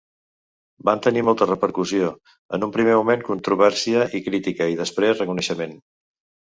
[0.89, 2.09] Van tenir molta repercussió,
[2.59, 5.83] en un primer moment controvèrsia i crítica i després reconeixement.